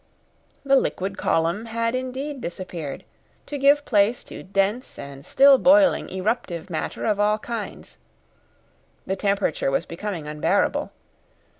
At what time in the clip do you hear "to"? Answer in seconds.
3.45-3.59, 4.23-4.41